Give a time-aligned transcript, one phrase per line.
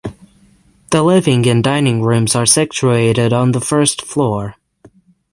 [0.89, 4.55] The living and dining rooms are situated on the first floor.